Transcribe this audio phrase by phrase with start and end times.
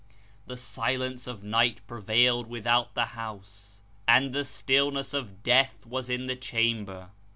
[0.47, 6.25] The silence of night prevailed without the house, and the stillness of death was in
[6.25, 7.11] the chamber.